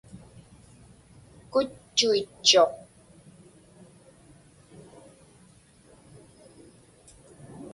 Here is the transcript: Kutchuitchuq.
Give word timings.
Kutchuitchuq. 1.51 2.71